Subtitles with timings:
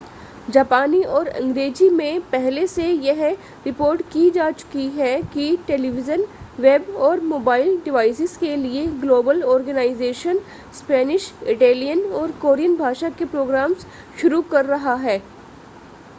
[0.49, 3.19] जापानी और अंग्रेज़ी में पहले से यह
[3.65, 6.25] रिपोर्ट की जा चुकी है कि टेलीविज़न
[6.59, 10.39] वेब और मोबाइल डिवाइसेस के लिए ग्लोबल ऑर्गनाइज़ेशन
[10.77, 13.85] स्पेनिश इटैलियन और कोरियन भाषा के प्रोग्राम्स
[14.21, 15.17] शुरू कर रहा है